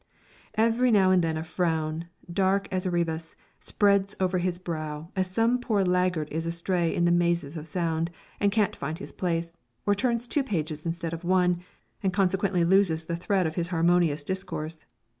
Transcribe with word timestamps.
Every 0.55 0.89
now 0.89 1.11
and 1.11 1.23
then 1.23 1.37
a 1.37 1.43
frown, 1.43 2.05
dark 2.33 2.67
as 2.71 2.87
Erebus, 2.87 3.35
spreads 3.59 4.15
over 4.19 4.39
his 4.39 4.57
brow, 4.57 5.11
as 5.15 5.27
some 5.29 5.59
poor 5.59 5.83
laggard 5.83 6.27
is 6.31 6.47
astray 6.47 6.95
in 6.95 7.05
the 7.05 7.11
mazes 7.11 7.55
of 7.55 7.67
sound, 7.67 8.09
and 8.39 8.51
can't 8.51 8.75
find 8.75 8.97
his 8.97 9.13
place, 9.13 9.55
or 9.85 9.93
turns 9.93 10.27
two 10.27 10.41
pages 10.43 10.87
instead 10.87 11.13
of 11.13 11.23
one, 11.23 11.59
and 12.01 12.11
consequently 12.13 12.63
loses 12.65 13.05
the 13.05 13.15
thread 13.15 13.45
of 13.45 13.53
his 13.53 13.67
harmonious 13.67 14.23
discourse. 14.23 14.87